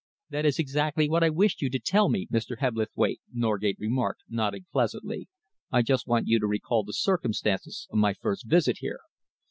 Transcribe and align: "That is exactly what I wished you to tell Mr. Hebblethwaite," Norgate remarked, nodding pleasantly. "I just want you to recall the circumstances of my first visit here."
"That 0.31 0.47
is 0.47 0.57
exactly 0.57 1.07
what 1.07 1.23
I 1.23 1.29
wished 1.29 1.61
you 1.61 1.69
to 1.69 1.77
tell 1.77 2.09
Mr. 2.09 2.57
Hebblethwaite," 2.57 3.19
Norgate 3.31 3.77
remarked, 3.77 4.23
nodding 4.27 4.65
pleasantly. 4.71 5.29
"I 5.71 5.83
just 5.83 6.07
want 6.07 6.25
you 6.25 6.39
to 6.39 6.47
recall 6.47 6.83
the 6.83 6.91
circumstances 6.91 7.87
of 7.91 7.99
my 7.99 8.15
first 8.15 8.47
visit 8.49 8.77
here." 8.79 9.01